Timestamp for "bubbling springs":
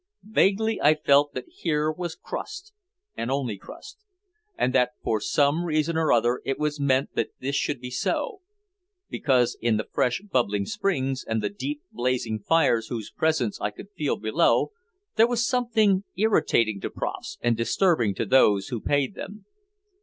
10.21-11.23